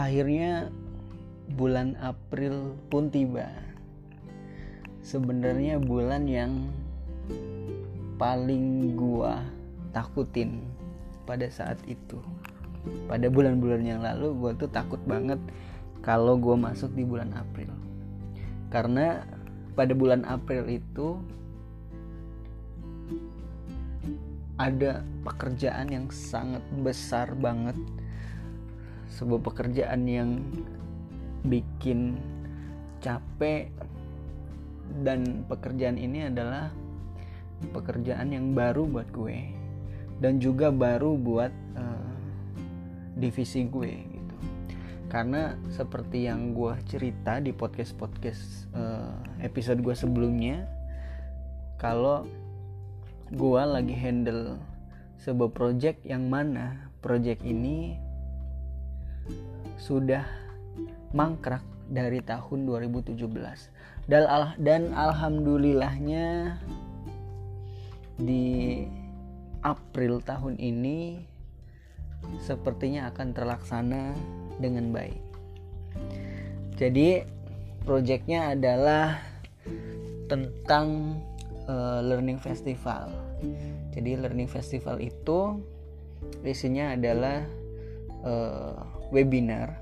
akhirnya 0.00 0.72
bulan 1.52 1.92
April 2.00 2.72
pun 2.88 3.12
tiba. 3.12 3.52
Sebenarnya 5.04 5.76
bulan 5.76 6.24
yang 6.24 6.72
paling 8.16 8.96
gua 8.96 9.44
takutin 9.92 10.64
pada 11.28 11.48
saat 11.52 11.76
itu. 11.84 12.16
Pada 13.04 13.28
bulan-bulan 13.28 13.84
yang 13.84 14.00
lalu 14.00 14.32
gua 14.40 14.52
tuh 14.56 14.72
takut 14.72 15.00
banget 15.04 15.36
kalau 16.00 16.40
gua 16.40 16.56
masuk 16.56 16.92
di 16.96 17.04
bulan 17.04 17.36
April. 17.36 17.68
Karena 18.72 19.20
pada 19.76 19.92
bulan 19.92 20.24
April 20.24 20.64
itu 20.68 21.20
ada 24.60 25.00
pekerjaan 25.24 25.88
yang 25.88 26.06
sangat 26.12 26.60
besar 26.84 27.32
banget 27.36 27.76
sebuah 29.20 29.44
pekerjaan 29.44 30.08
yang 30.08 30.40
bikin 31.44 32.16
capek 33.04 33.68
dan 35.04 35.44
pekerjaan 35.44 36.00
ini 36.00 36.32
adalah 36.32 36.72
pekerjaan 37.68 38.32
yang 38.32 38.56
baru 38.56 38.88
buat 38.88 39.12
gue 39.12 39.52
dan 40.24 40.40
juga 40.40 40.72
baru 40.72 41.20
buat 41.20 41.52
uh, 41.76 42.12
divisi 43.20 43.68
gue 43.68 43.92
gitu. 44.08 44.36
Karena 45.12 45.52
seperti 45.68 46.24
yang 46.24 46.56
gue 46.56 46.72
cerita 46.88 47.44
di 47.44 47.52
podcast 47.52 47.92
podcast 48.00 48.72
uh, 48.72 49.20
episode 49.44 49.84
gue 49.84 49.92
sebelumnya 49.92 50.64
kalau 51.76 52.24
gue 53.28 53.62
lagi 53.68 53.92
handle 53.92 54.56
sebuah 55.20 55.52
project 55.52 56.08
yang 56.08 56.32
mana 56.32 56.88
project 57.04 57.44
ini 57.44 58.08
sudah 59.80 60.24
mangkrak 61.16 61.64
dari 61.90 62.22
tahun 62.22 62.70
2017 62.70 63.18
dan, 64.06 64.24
al 64.26 64.44
dan 64.58 64.94
alhamdulillahnya 64.94 66.56
di 68.20 68.84
April 69.60 70.20
tahun 70.24 70.56
ini 70.56 71.20
sepertinya 72.40 73.08
akan 73.12 73.32
terlaksana 73.32 74.12
dengan 74.60 74.92
baik. 74.92 75.24
Jadi 76.76 77.24
proyeknya 77.84 78.56
adalah 78.56 79.20
tentang 80.28 81.18
uh, 81.68 82.00
learning 82.00 82.40
festival. 82.40 83.12
Jadi 83.92 84.20
learning 84.20 84.48
festival 84.48 85.00
itu 85.00 85.60
isinya 86.44 86.96
adalah 86.96 87.44
uh, 88.24 88.99
webinar 89.10 89.78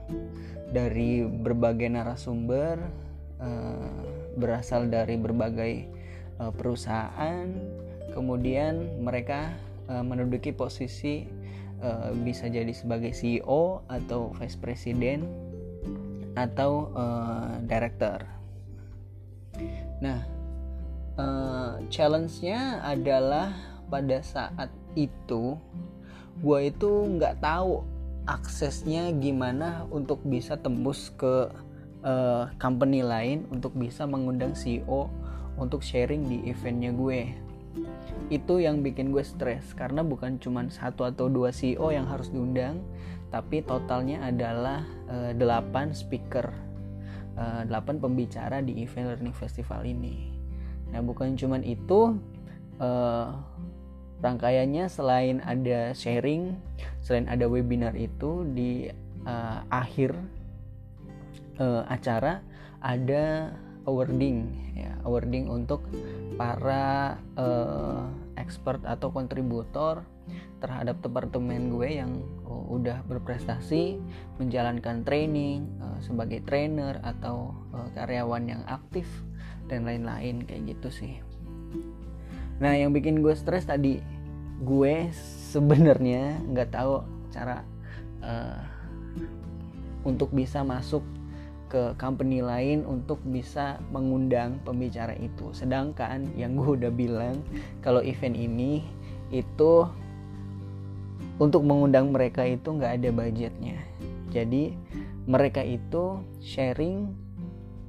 dari 0.69 1.25
berbagai 1.25 1.89
narasumber 1.89 2.77
uh, 3.41 4.05
berasal 4.37 4.89
dari 4.89 5.17
berbagai 5.17 5.89
uh, 6.41 6.53
perusahaan. 6.53 7.49
Kemudian 8.13 9.05
mereka 9.05 9.55
uh, 9.89 10.05
menduduki 10.05 10.53
posisi 10.53 11.29
uh, 11.81 12.13
bisa 12.25 12.49
jadi 12.49 12.71
sebagai 12.73 13.15
CEO 13.15 13.85
atau 13.89 14.33
vice 14.37 14.59
president 14.59 15.25
atau 16.37 16.93
uh, 16.95 17.59
director. 17.67 18.23
Nah 19.99 20.21
uh, 21.19 21.83
challenge-nya 21.91 22.85
adalah 22.87 23.53
pada 23.89 24.21
saat 24.23 24.71
itu 24.95 25.57
gue 26.39 26.61
itu 26.71 26.91
nggak 27.19 27.43
tahu 27.43 27.83
aksesnya 28.29 29.09
gimana 29.17 29.89
untuk 29.89 30.21
bisa 30.29 30.61
tembus 30.61 31.09
ke 31.17 31.49
uh, 32.05 32.45
company 32.61 33.01
lain 33.01 33.49
untuk 33.49 33.73
bisa 33.73 34.05
mengundang 34.05 34.53
CEO 34.53 35.09
untuk 35.57 35.81
sharing 35.81 36.29
di 36.29 36.45
eventnya 36.53 36.93
gue? 36.93 37.33
Itu 38.29 38.61
yang 38.61 38.85
bikin 38.85 39.09
gue 39.09 39.25
stres 39.25 39.73
karena 39.73 40.05
bukan 40.05 40.37
cuma 40.37 40.69
satu 40.69 41.09
atau 41.09 41.33
dua 41.33 41.49
CEO 41.49 41.89
yang 41.89 42.05
harus 42.05 42.29
diundang 42.29 42.85
tapi 43.29 43.61
totalnya 43.61 44.25
adalah 44.25 44.85
uh, 45.09 45.33
8 45.37 45.93
speaker 45.93 46.49
uh, 47.37 47.63
8 47.65 48.01
pembicara 48.01 48.65
di 48.65 48.85
event 48.85 49.13
learning 49.15 49.37
festival 49.37 49.85
ini. 49.85 50.33
Nah 50.93 51.05
bukan 51.05 51.37
cuma 51.37 51.61
itu 51.61 52.17
uh, 52.81 53.29
rangkaiannya 54.19 54.91
selain 54.91 55.39
ada 55.47 55.95
sharing 55.95 56.59
selain 57.03 57.31
ada 57.31 57.47
webinar 57.47 57.95
itu 57.95 58.43
di 58.53 58.91
uh, 59.25 59.63
akhir 59.71 60.15
uh, 61.63 61.87
acara 61.87 62.43
ada 62.83 63.55
awarding 63.87 64.53
ya 64.77 64.93
awarding 65.07 65.49
untuk 65.49 65.87
para 66.37 67.17
uh, 67.39 68.07
expert 68.39 68.79
atau 68.87 69.11
kontributor 69.11 70.07
terhadap 70.61 70.99
departemen 71.01 71.73
gue 71.73 71.99
yang 72.03 72.21
udah 72.69 73.01
berprestasi 73.09 73.97
menjalankan 74.37 75.03
training 75.03 75.65
uh, 75.81 75.99
sebagai 76.05 76.45
trainer 76.45 77.01
atau 77.01 77.57
uh, 77.73 77.89
karyawan 77.97 78.45
yang 78.45 78.63
aktif 78.69 79.09
dan 79.73 79.89
lain-lain 79.89 80.45
kayak 80.45 80.77
gitu 80.77 80.89
sih 80.93 81.15
nah 82.59 82.75
yang 82.75 82.91
bikin 82.91 83.23
gue 83.23 83.35
stres 83.39 83.67
tadi 83.67 84.03
gue 84.63 84.95
sebenarnya 85.55 86.43
nggak 86.51 86.75
tahu 86.75 87.07
cara 87.31 87.63
uh, 88.23 88.63
untuk 90.03 90.35
bisa 90.35 90.67
masuk 90.67 91.03
ke 91.69 91.93
company 92.01 92.41
lain 92.41 92.83
untuk 92.89 93.21
bisa 93.29 93.77
mengundang 93.93 94.57
pembicara 94.65 95.13
itu. 95.21 95.53
Sedangkan 95.53 96.33
yang 96.35 96.57
gue 96.57 96.81
udah 96.81 96.89
bilang 96.89 97.45
kalau 97.85 98.01
event 98.01 98.35
ini 98.35 98.81
itu 99.29 99.85
untuk 101.39 101.63
mengundang 101.63 102.11
mereka 102.11 102.43
itu 102.43 102.73
nggak 102.73 102.99
ada 102.99 103.09
budgetnya. 103.13 103.79
Jadi 104.33 104.75
mereka 105.29 105.61
itu 105.61 106.25
sharing 106.41 107.13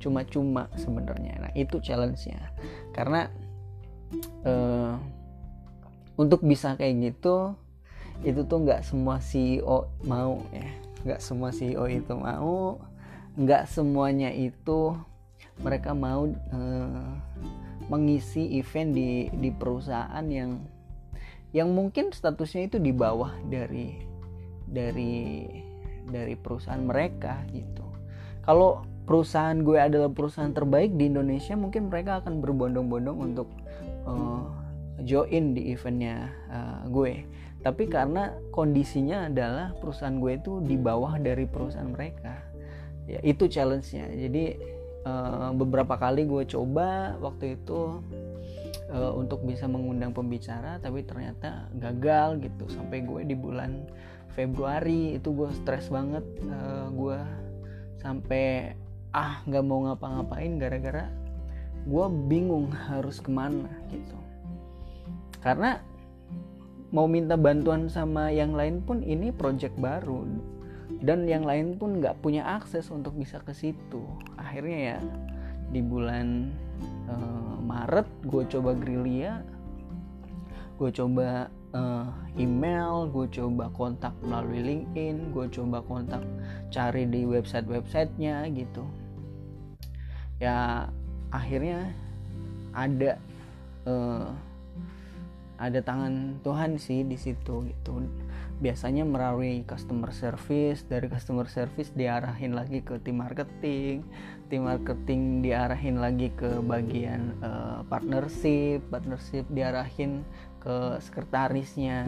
cuma-cuma 0.03 0.67
sebenarnya. 0.75 1.47
Nah 1.47 1.51
itu 1.55 1.79
challenge-nya. 1.79 2.51
Karena 2.91 3.31
uh, 4.45 4.95
untuk 6.19 6.43
bisa 6.43 6.75
kayak 6.75 7.13
gitu 7.13 7.55
itu 8.19 8.43
tuh 8.43 8.59
nggak 8.67 8.83
semua 8.83 9.23
CEO 9.23 9.87
mau 10.03 10.43
ya. 10.51 10.67
Nggak 11.07 11.21
semua 11.23 11.49
CEO 11.55 11.87
itu 11.87 12.13
mau. 12.15 12.83
Nggak 13.39 13.71
semuanya 13.71 14.27
itu 14.35 14.91
mereka 15.63 15.95
mau 15.95 16.27
uh, 16.27 17.11
mengisi 17.87 18.59
event 18.59 18.91
di 18.91 19.31
di 19.31 19.49
perusahaan 19.55 20.25
yang 20.27 20.59
yang 21.55 21.73
mungkin 21.73 22.13
statusnya 22.13 22.69
itu 22.69 22.77
di 22.77 22.91
bawah 22.93 23.33
dari 23.47 23.97
dari 24.69 25.47
dari 26.05 26.35
perusahaan 26.35 26.83
mereka 26.83 27.41
gitu. 27.55 27.85
Kalau 28.45 28.83
perusahaan 29.09 29.57
gue 29.57 29.77
adalah 29.81 30.13
perusahaan 30.13 30.53
terbaik 30.53 30.93
di 30.93 31.09
Indonesia 31.09 31.57
mungkin 31.57 31.89
mereka 31.89 32.21
akan 32.21 32.45
berbondong-bondong 32.45 33.17
untuk 33.33 33.49
uh, 34.09 34.41
join 35.05 35.53
di 35.53 35.73
eventnya 35.73 36.33
uh, 36.49 36.81
gue. 36.89 37.25
Tapi 37.59 37.91
karena 37.91 38.31
kondisinya 38.55 39.27
adalah 39.27 39.75
perusahaan 39.77 40.15
gue 40.15 40.39
itu 40.39 40.63
di 40.63 40.79
bawah 40.79 41.19
dari 41.19 41.43
perusahaan 41.43 41.91
mereka. 41.91 42.39
Ya 43.09 43.19
itu 43.21 43.51
challenge-nya. 43.51 44.07
Jadi 44.15 44.55
uh, 45.03 45.51
beberapa 45.53 45.99
kali 45.99 46.23
gue 46.23 46.47
coba 46.47 47.19
waktu 47.19 47.59
itu 47.59 47.99
uh, 48.91 49.11
untuk 49.15 49.43
bisa 49.43 49.67
mengundang 49.67 50.15
pembicara 50.15 50.79
tapi 50.79 51.03
ternyata 51.03 51.67
gagal 51.75 52.39
gitu. 52.39 52.65
Sampai 52.71 53.03
gue 53.03 53.27
di 53.27 53.35
bulan 53.35 53.87
Februari 54.31 55.19
itu 55.19 55.35
gue 55.35 55.51
stres 55.51 55.91
banget 55.91 56.23
uh, 56.47 56.87
gue 56.95 57.19
sampai 57.99 58.71
ah 59.11 59.43
nggak 59.43 59.65
mau 59.65 59.83
ngapa-ngapain 59.89 60.55
gara-gara 60.61 61.11
gue 61.87 62.05
bingung 62.27 62.71
harus 62.71 63.21
ke 63.23 63.31
mana 63.31 63.69
gitu. 63.93 64.17
Karena 65.39 65.79
mau 66.89 67.05
minta 67.05 67.37
bantuan 67.37 67.87
sama 67.87 68.33
yang 68.33 68.57
lain 68.57 68.81
pun 68.81 69.05
ini 69.05 69.29
project 69.29 69.77
baru 69.77 70.25
dan 71.05 71.29
yang 71.29 71.45
lain 71.45 71.77
pun 71.77 72.01
nggak 72.01 72.17
punya 72.19 72.43
akses 72.59 72.89
untuk 72.89 73.15
bisa 73.15 73.39
ke 73.45 73.53
situ. 73.53 74.03
Akhirnya 74.35 74.97
ya 74.97 74.99
di 75.69 75.79
bulan 75.85 76.49
uh, 77.07 77.55
Maret 77.61 78.09
gue 78.25 78.43
coba 78.49 78.73
gerilya 78.73 79.45
gue 80.79 80.89
coba 80.95 81.51
uh, 81.75 82.07
email 82.39 83.11
gue 83.11 83.27
coba 83.29 83.69
kontak 83.75 84.15
melalui 84.23 84.63
LinkedIn 84.63 85.35
gue 85.35 85.45
coba 85.51 85.83
kontak 85.83 86.23
cari 86.73 87.05
di 87.05 87.27
website 87.27 87.67
websitenya 87.69 88.47
gitu. 88.55 88.81
Ya 90.39 90.87
akhirnya 91.29 91.93
ada 92.73 93.17
uh, 93.85 94.29
ada 95.59 95.83
tangan 95.83 96.39
Tuhan 96.39 96.79
sih 96.79 97.03
di 97.03 97.19
situ 97.19 97.67
gitu. 97.67 97.93
Biasanya 98.63 99.03
melalui 99.07 99.63
customer 99.67 100.11
service 100.15 100.87
dari 100.87 101.11
customer 101.11 101.47
service 101.51 101.91
diarahin 101.95 102.55
lagi 102.55 102.79
ke 102.83 102.99
tim 103.03 103.19
marketing 103.19 104.03
tim 104.49 104.65
marketing 104.65 105.45
diarahin 105.45 106.01
lagi 106.01 106.33
ke 106.33 106.59
bagian 106.65 107.37
uh, 107.45 107.85
partnership 107.85 108.81
partnership 108.89 109.45
diarahin 109.53 110.25
ke 110.59 110.97
sekretarisnya 110.99 112.07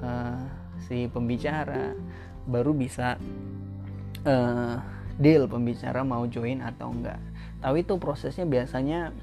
uh, 0.00 0.42
si 0.86 1.06
pembicara. 1.06 1.94
Baru 2.42 2.74
bisa 2.74 3.14
uh, 4.26 4.76
deal 5.18 5.46
pembicara 5.46 6.02
mau 6.02 6.26
join 6.26 6.62
atau 6.64 6.90
enggak 6.90 7.20
tapi 7.62 7.86
itu 7.86 7.94
prosesnya 7.96 8.42
biasanya 8.42 9.14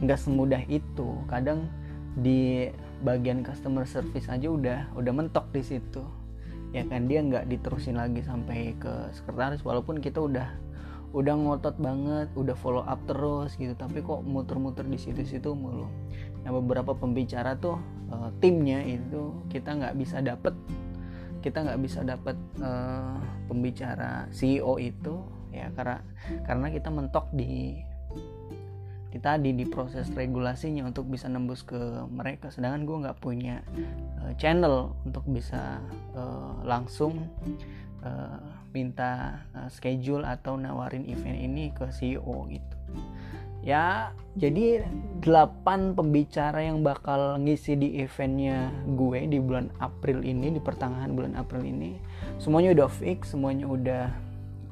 nggak 0.00 0.20
semudah 0.20 0.62
itu. 0.70 1.18
Kadang 1.26 1.66
di 2.16 2.70
bagian 3.04 3.44
customer 3.44 3.84
service 3.84 4.30
aja 4.30 4.48
udah 4.48 4.94
udah 4.94 5.12
mentok 5.12 5.50
di 5.50 5.60
situ. 5.66 6.06
Ya 6.70 6.86
kan 6.86 7.10
dia 7.10 7.20
nggak 7.26 7.50
diterusin 7.50 7.98
lagi 7.98 8.22
sampai 8.22 8.78
ke 8.78 9.10
sekretaris 9.12 9.66
walaupun 9.66 9.98
kita 9.98 10.22
udah 10.22 10.48
udah 11.16 11.32
ngotot 11.32 11.80
banget 11.80 12.28
udah 12.38 12.54
follow 12.54 12.86
up 12.86 13.02
terus 13.10 13.58
gitu. 13.58 13.74
Tapi 13.74 14.06
kok 14.06 14.22
muter-muter 14.22 14.86
di 14.86 14.96
situ-situ 14.96 15.50
mulu. 15.50 15.90
Nah 16.46 16.50
beberapa 16.54 16.94
pembicara 16.94 17.58
tuh 17.58 17.82
uh, 18.14 18.30
timnya 18.38 18.86
itu 18.86 19.34
kita 19.50 19.74
nggak 19.74 19.98
bisa 19.98 20.22
dapet. 20.22 20.54
Kita 21.42 21.62
nggak 21.62 21.80
bisa 21.82 22.02
dapet 22.06 22.38
uh, 22.62 23.18
pembicara 23.50 24.26
CEO 24.34 24.78
itu 24.82 25.14
ya 25.56 25.66
karena 25.72 26.04
karena 26.44 26.66
kita 26.68 26.88
mentok 26.92 27.32
di 27.32 27.80
di 29.16 29.18
tadi 29.24 29.56
di 29.56 29.64
proses 29.64 30.12
regulasinya 30.12 30.84
untuk 30.84 31.08
bisa 31.08 31.24
nembus 31.32 31.64
ke 31.64 32.04
mereka. 32.12 32.52
Sedangkan 32.52 32.84
gue 32.84 32.96
nggak 33.08 33.18
punya 33.24 33.64
uh, 34.20 34.36
channel 34.36 34.92
untuk 35.08 35.24
bisa 35.24 35.80
uh, 36.12 36.60
langsung 36.68 37.24
uh, 38.04 38.38
minta 38.76 39.40
uh, 39.56 39.72
schedule 39.72 40.20
atau 40.28 40.60
nawarin 40.60 41.08
event 41.08 41.40
ini 41.40 41.72
ke 41.72 41.88
CEO 41.88 42.44
gitu. 42.52 42.76
Ya 43.64 44.12
jadi 44.36 44.84
8 45.24 45.96
pembicara 45.96 46.60
yang 46.60 46.84
bakal 46.84 47.40
ngisi 47.40 47.72
di 47.72 47.96
eventnya 48.04 48.68
gue 48.84 49.32
di 49.32 49.40
bulan 49.40 49.72
April 49.80 50.22
ini 50.28 50.52
di 50.52 50.60
pertengahan 50.60 51.16
bulan 51.16 51.34
April 51.40 51.64
ini 51.64 51.96
semuanya 52.36 52.76
udah 52.76 52.88
fix 52.92 53.32
semuanya 53.32 53.64
udah 53.64 54.06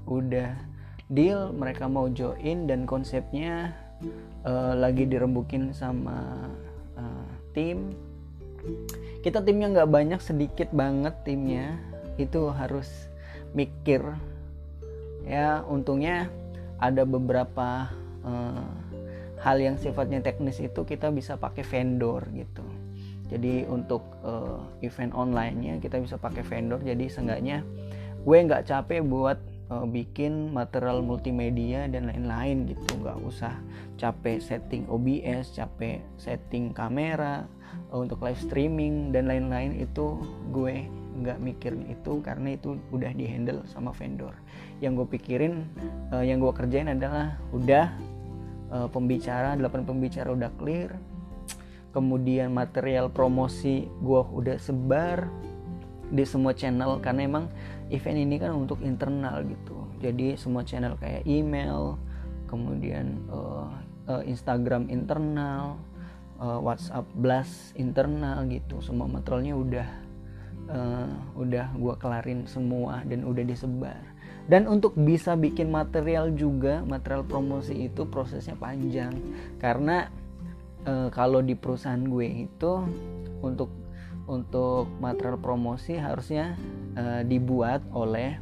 udah 0.04 0.73
deal 1.12 1.52
mereka 1.52 1.84
mau 1.88 2.08
join 2.08 2.64
dan 2.64 2.88
konsepnya 2.88 3.76
uh, 4.44 4.72
lagi 4.76 5.04
dirembukin 5.04 5.72
sama 5.76 6.48
uh, 6.96 7.28
tim. 7.52 7.92
Kita 9.20 9.44
timnya 9.44 9.72
nggak 9.72 9.90
banyak 9.92 10.20
sedikit 10.20 10.72
banget 10.72 11.12
timnya. 11.24 11.76
Itu 12.16 12.52
harus 12.52 12.88
mikir. 13.52 14.00
Ya 15.24 15.64
untungnya 15.64 16.28
ada 16.80 17.04
beberapa 17.08 17.88
uh, 18.24 18.68
hal 19.40 19.56
yang 19.60 19.76
sifatnya 19.76 20.24
teknis 20.24 20.60
itu 20.60 20.84
kita 20.88 21.12
bisa 21.12 21.36
pakai 21.36 21.64
vendor 21.64 22.24
gitu. 22.32 22.64
Jadi 23.28 23.64
untuk 23.68 24.04
uh, 24.20 24.60
event 24.84 25.12
online-nya 25.16 25.80
kita 25.80 26.00
bisa 26.00 26.20
pakai 26.20 26.44
vendor. 26.44 26.80
Jadi 26.80 27.08
seenggaknya 27.08 27.64
gue 28.24 28.36
nggak 28.40 28.68
capek 28.68 29.04
buat 29.04 29.36
uh, 29.72 29.86
bikin 29.88 30.52
material 30.52 31.00
multimedia 31.00 31.88
dan 31.88 32.10
lain-lain 32.10 32.68
gitu. 32.68 33.00
Nggak 33.00 33.18
usah 33.24 33.54
capek 33.96 34.42
setting 34.42 34.84
OBS 34.90 35.54
capek 35.54 36.02
setting 36.18 36.74
kamera 36.74 37.46
uh, 37.92 37.98
untuk 38.02 38.20
live 38.20 38.40
streaming 38.40 39.14
dan 39.14 39.30
lain-lain. 39.30 39.78
Itu 39.80 40.20
gue 40.52 40.88
nggak 41.14 41.38
mikirin 41.38 41.86
itu 41.86 42.18
karena 42.26 42.58
itu 42.58 42.76
udah 42.90 43.14
dihandle 43.14 43.62
sama 43.70 43.94
vendor. 43.94 44.34
Yang 44.82 45.04
gue 45.04 45.08
pikirin 45.18 45.64
uh, 46.10 46.24
yang 46.24 46.42
gue 46.42 46.52
kerjain 46.52 46.90
adalah 46.90 47.38
udah 47.54 47.94
uh, 48.74 48.88
pembicara 48.90 49.54
8 49.56 49.88
pembicara 49.88 50.34
udah 50.34 50.50
clear. 50.58 50.92
Kemudian 51.94 52.50
material 52.50 53.06
promosi 53.06 53.86
gue 53.86 54.22
udah 54.34 54.58
sebar 54.58 55.30
di 56.10 56.26
semua 56.26 56.52
channel 56.52 56.98
karena 56.98 57.22
emang 57.26 57.46
event 57.94 58.18
ini 58.18 58.36
kan 58.42 58.52
untuk 58.52 58.82
internal 58.82 59.46
gitu. 59.46 59.86
Jadi 60.02 60.34
semua 60.34 60.66
channel 60.66 60.98
kayak 60.98 61.22
email 61.24 61.96
kemudian 62.50 63.22
uh, 63.30 63.70
uh, 64.10 64.22
Instagram 64.26 64.90
internal 64.90 65.78
uh, 66.42 66.58
WhatsApp 66.60 67.06
blast 67.14 67.72
internal 67.78 68.44
gitu. 68.50 68.82
Semua 68.82 69.06
materialnya 69.06 69.54
udah 69.54 69.88
uh, 70.68 71.10
udah 71.38 71.66
gue 71.74 71.94
kelarin 72.02 72.44
semua 72.50 73.06
dan 73.06 73.24
udah 73.24 73.44
disebar. 73.46 74.02
Dan 74.44 74.68
untuk 74.68 74.92
bisa 74.92 75.32
bikin 75.40 75.72
material 75.72 76.28
juga 76.36 76.84
material 76.84 77.24
promosi 77.24 77.88
itu 77.88 78.04
prosesnya 78.04 78.52
panjang. 78.60 79.16
Karena 79.56 80.12
uh, 80.84 81.08
kalau 81.08 81.40
di 81.40 81.56
perusahaan 81.56 82.04
gue 82.04 82.44
itu 82.44 82.72
untuk 83.40 83.72
untuk 84.24 84.88
material 85.00 85.36
promosi 85.36 86.00
harusnya 86.00 86.56
uh, 86.96 87.22
dibuat 87.26 87.82
oleh 87.94 88.38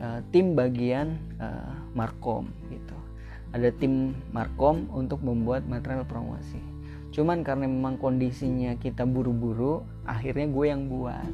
uh, 0.00 0.20
tim 0.30 0.56
bagian 0.56 1.18
uh, 1.38 1.74
markom 1.92 2.48
gitu. 2.70 2.96
Ada 3.54 3.70
tim 3.78 4.18
markom 4.34 4.90
untuk 4.90 5.22
membuat 5.22 5.62
material 5.70 6.02
promosi. 6.06 6.58
Cuman 7.14 7.46
karena 7.46 7.70
memang 7.70 7.94
kondisinya 8.02 8.74
kita 8.74 9.06
buru-buru 9.06 9.86
akhirnya 10.02 10.50
gue 10.50 10.66
yang 10.66 10.90
buat. 10.90 11.30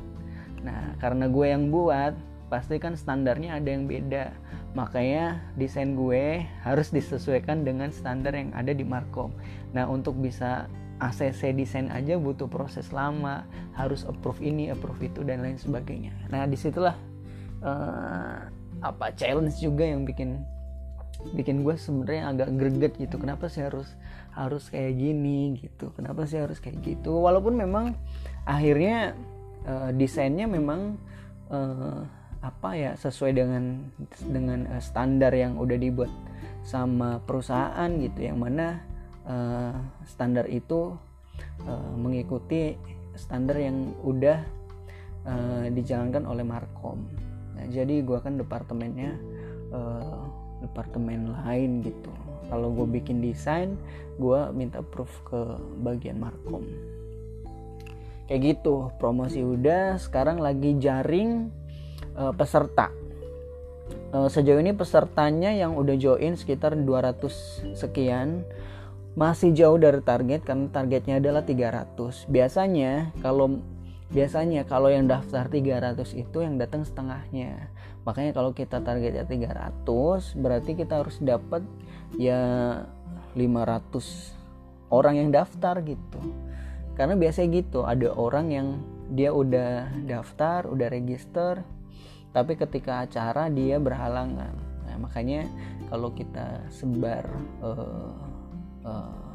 Nah 0.60 0.92
karena 1.00 1.24
gue 1.32 1.46
yang 1.48 1.72
buat 1.72 2.12
pasti 2.52 2.76
kan 2.76 3.00
standarnya 3.00 3.56
ada 3.56 3.68
yang 3.72 3.88
beda. 3.88 4.36
Makanya 4.76 5.40
desain 5.56 5.96
gue 5.96 6.44
harus 6.62 6.92
disesuaikan 6.92 7.64
dengan 7.64 7.88
standar 7.88 8.36
yang 8.36 8.52
ada 8.52 8.76
di 8.76 8.84
markom. 8.84 9.32
Nah 9.72 9.88
untuk 9.88 10.20
bisa 10.20 10.68
ACC 11.00 11.56
desain 11.56 11.88
aja 11.88 12.20
butuh 12.20 12.46
proses 12.46 12.92
lama 12.92 13.48
harus 13.72 14.04
approve 14.04 14.44
ini 14.44 14.68
approve 14.68 15.08
itu 15.08 15.24
dan 15.24 15.40
lain 15.40 15.56
sebagainya. 15.56 16.12
Nah 16.28 16.44
di 16.44 16.60
situlah 16.60 16.94
uh, 17.64 18.38
apa 18.80 19.06
challenge 19.16 19.60
juga 19.60 19.88
yang 19.88 20.04
bikin 20.04 20.44
bikin 21.36 21.60
gue 21.64 21.76
sebenarnya 21.76 22.32
agak 22.32 22.48
greget 22.56 22.92
gitu. 22.96 23.16
Kenapa 23.20 23.48
sih 23.48 23.64
harus 23.64 23.88
harus 24.32 24.68
kayak 24.72 24.96
gini 24.96 25.56
gitu? 25.60 25.92
Kenapa 25.96 26.24
sih 26.24 26.40
harus 26.40 26.60
kayak 26.60 26.80
gitu? 26.84 27.16
Walaupun 27.20 27.56
memang 27.56 27.96
akhirnya 28.48 29.16
uh, 29.68 29.90
desainnya 29.92 30.48
memang 30.48 30.96
uh, 31.52 32.04
apa 32.40 32.72
ya 32.72 32.96
sesuai 32.96 33.36
dengan 33.36 33.84
dengan 34.32 34.64
uh, 34.72 34.80
standar 34.80 35.32
yang 35.36 35.60
udah 35.60 35.76
dibuat 35.76 36.12
sama 36.64 37.20
perusahaan 37.24 37.88
gitu. 38.00 38.20
Yang 38.32 38.38
mana 38.40 38.66
uh, 39.26 39.76
standar 40.06 40.46
itu 40.48 40.94
uh, 41.66 41.92
mengikuti 41.96 42.76
standar 43.18 43.58
yang 43.60 43.92
udah 44.00 44.38
uh, 45.26 45.66
dijalankan 45.72 46.24
oleh 46.24 46.44
Markom. 46.46 47.04
Nah, 47.56 47.66
jadi 47.68 48.00
gue 48.00 48.18
kan 48.22 48.40
departemennya 48.40 49.18
uh, 49.74 50.24
departemen 50.64 51.32
lain 51.44 51.84
gitu. 51.84 52.12
Kalau 52.48 52.74
gue 52.74 52.86
bikin 53.00 53.22
desain, 53.22 53.78
gue 54.18 54.40
minta 54.50 54.82
proof 54.82 55.10
ke 55.28 55.40
bagian 55.84 56.18
Markom. 56.18 56.66
Kayak 58.26 58.58
gitu, 58.58 58.94
promosi 58.98 59.42
udah. 59.42 59.98
Sekarang 59.98 60.38
lagi 60.38 60.78
jaring 60.78 61.50
uh, 62.14 62.30
peserta. 62.34 62.90
Uh, 64.10 64.26
sejauh 64.26 64.58
ini 64.58 64.74
pesertanya 64.74 65.54
yang 65.54 65.78
udah 65.78 65.94
join 65.98 66.34
sekitar 66.34 66.74
200 66.74 67.74
sekian 67.74 68.42
masih 69.18 69.50
jauh 69.50 69.78
dari 69.78 69.98
target 70.00 70.46
karena 70.46 70.70
targetnya 70.70 71.18
adalah 71.18 71.42
300 71.42 72.30
biasanya 72.30 73.10
kalau 73.18 73.58
biasanya 74.10 74.66
kalau 74.66 74.90
yang 74.90 75.06
daftar 75.06 75.46
300 75.46 76.18
itu 76.18 76.38
yang 76.42 76.58
datang 76.58 76.82
setengahnya. 76.82 77.70
Makanya 78.02 78.34
kalau 78.34 78.50
kita 78.50 78.82
targetnya 78.82 79.22
300 79.22 79.86
berarti 80.34 80.74
kita 80.74 81.02
harus 81.02 81.22
dapat 81.22 81.62
ya 82.18 82.42
500 83.38 84.90
orang 84.90 85.14
yang 85.14 85.30
daftar 85.30 85.78
gitu. 85.86 86.20
Karena 86.98 87.14
biasanya 87.14 87.48
gitu 87.62 87.86
ada 87.86 88.10
orang 88.10 88.46
yang 88.50 88.68
dia 89.10 89.30
udah 89.30 89.90
daftar 90.06 90.66
udah 90.70 90.86
register 90.90 91.62
tapi 92.30 92.54
ketika 92.58 93.06
acara 93.06 93.46
dia 93.46 93.78
berhalangan. 93.78 94.54
Nah 94.86 94.96
makanya 94.98 95.46
kalau 95.86 96.10
kita 96.14 96.66
sebar 96.70 97.26
uh, 97.62 98.29
uh, 98.84 99.32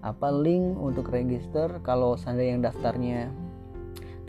apa 0.00 0.28
link 0.32 0.78
untuk 0.80 1.12
register? 1.12 1.80
Kalau 1.84 2.16
seandainya 2.16 2.52
yang 2.56 2.64
daftarnya 2.64 3.20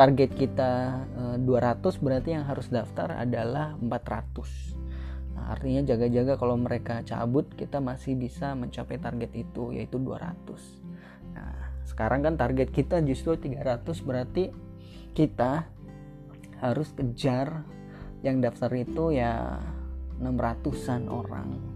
target 0.02 0.34
kita 0.34 1.06
uh, 1.14 1.38
eh, 1.38 1.46
200 1.46 2.02
berarti 2.02 2.34
yang 2.34 2.46
harus 2.50 2.74
daftar 2.74 3.22
adalah 3.22 3.78
400 3.78 5.38
nah, 5.38 5.54
artinya 5.54 5.86
jaga-jaga 5.86 6.42
kalau 6.42 6.58
mereka 6.58 7.06
cabut 7.06 7.46
kita 7.54 7.78
masih 7.78 8.18
bisa 8.18 8.58
mencapai 8.58 8.98
target 8.98 9.30
itu 9.38 9.70
yaitu 9.78 10.02
200 10.02 11.38
nah 11.38 11.54
sekarang 11.86 12.26
kan 12.26 12.34
target 12.34 12.74
kita 12.74 12.98
justru 13.06 13.38
300 13.38 13.86
berarti 14.02 14.50
kita 15.14 15.70
harus 16.66 16.90
kejar 16.98 17.62
yang 18.26 18.42
daftar 18.42 18.74
itu 18.74 19.14
ya 19.14 19.62
600-an 20.18 21.14
orang 21.14 21.71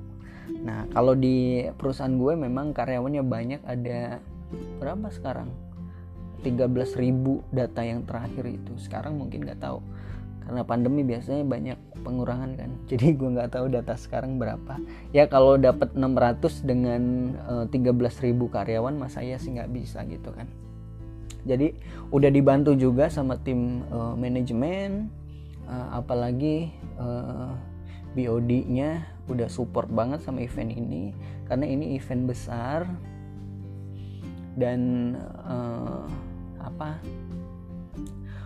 nah 0.66 0.86
kalau 0.94 1.18
di 1.18 1.66
perusahaan 1.78 2.14
gue 2.14 2.34
memang 2.38 2.74
karyawannya 2.74 3.24
banyak 3.26 3.62
ada 3.66 4.20
berapa 4.80 5.10
sekarang? 5.10 5.50
13.000 6.46 7.02
data 7.50 7.82
yang 7.82 8.06
terakhir 8.06 8.46
itu. 8.46 8.78
Sekarang 8.78 9.18
mungkin 9.18 9.42
nggak 9.50 9.66
tahu. 9.66 9.82
Karena 10.46 10.62
pandemi 10.62 11.02
biasanya 11.02 11.42
banyak 11.42 11.80
pengurangan 12.06 12.54
kan. 12.54 12.70
Jadi 12.90 13.18
gue 13.18 13.30
nggak 13.34 13.58
tahu 13.58 13.66
data 13.74 13.98
sekarang 13.98 14.38
berapa. 14.38 14.78
Ya 15.10 15.26
kalau 15.26 15.58
dapat 15.58 15.98
600 15.98 16.62
dengan 16.62 17.34
uh, 17.50 17.66
eh, 17.66 17.82
13.000 17.82 18.38
karyawan 18.38 18.94
masa 18.94 19.26
ya 19.26 19.42
sih 19.42 19.58
nggak 19.58 19.74
bisa 19.74 20.06
gitu 20.06 20.30
kan. 20.30 20.46
Jadi 21.46 21.78
udah 22.10 22.30
dibantu 22.30 22.74
juga 22.74 23.10
sama 23.10 23.38
tim 23.38 23.86
uh, 23.94 24.18
manajemen 24.18 25.14
uh, 25.70 26.02
apalagi 26.02 26.74
uh, 26.98 27.54
BOD-nya 28.16 29.04
udah 29.28 29.52
support 29.52 29.92
banget 29.92 30.24
sama 30.24 30.42
event 30.42 30.72
ini 30.72 31.12
karena 31.46 31.68
ini 31.68 32.00
event 32.00 32.24
besar 32.26 32.88
dan 34.56 35.14
uh, 35.44 36.08
apa 36.64 36.98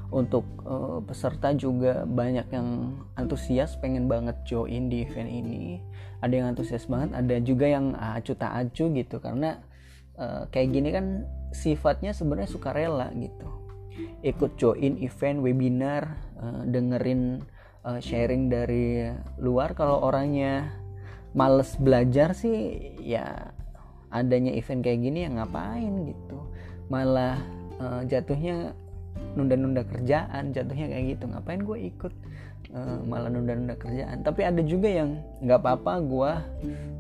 untuk 0.10 0.42
uh, 0.66 0.98
peserta 1.06 1.54
juga 1.54 2.02
banyak 2.02 2.50
yang 2.50 2.98
antusias 3.14 3.78
pengen 3.78 4.10
banget 4.10 4.34
join 4.42 4.90
di 4.90 5.06
event 5.06 5.30
ini. 5.30 5.78
Ada 6.26 6.34
yang 6.34 6.48
antusias 6.58 6.90
banget 6.90 7.14
ada 7.14 7.36
juga 7.46 7.70
yang 7.70 7.94
acu 7.94 8.34
tak 8.34 8.50
acu 8.58 8.90
gitu 8.90 9.22
karena 9.22 9.62
uh, 10.18 10.50
kayak 10.50 10.74
gini 10.74 10.90
kan 10.90 11.30
sifatnya 11.54 12.10
sebenarnya 12.10 12.50
sukarela 12.50 13.14
gitu. 13.14 13.48
Ikut 14.26 14.58
join 14.58 14.98
event 14.98 15.46
webinar 15.46 16.18
uh, 16.42 16.66
dengerin 16.66 17.46
uh, 17.86 18.00
sharing 18.02 18.52
dari 18.52 19.08
luar 19.40 19.76
kalau 19.78 20.04
orangnya 20.04 20.68
males 21.38 21.78
belajar 21.78 22.34
sih 22.34 22.90
ya 22.98 23.54
adanya 24.10 24.50
event 24.58 24.82
kayak 24.82 25.00
gini 25.06 25.26
ya 25.26 25.30
ngapain 25.30 26.10
gitu. 26.10 26.40
Malah 26.90 27.38
uh, 27.78 28.02
jatuhnya 28.10 28.74
nunda-nunda 29.38 29.86
kerjaan 29.86 30.52
jatuhnya 30.52 30.90
kayak 30.90 31.06
gitu. 31.18 31.24
Ngapain 31.30 31.62
gue 31.62 31.78
ikut 31.94 32.14
uh, 32.74 33.00
malah 33.06 33.30
nunda-nunda 33.30 33.78
kerjaan. 33.78 34.26
Tapi 34.26 34.42
ada 34.42 34.62
juga 34.66 34.90
yang 34.90 35.22
nggak 35.46 35.60
apa-apa 35.62 35.94
gue 36.02 36.32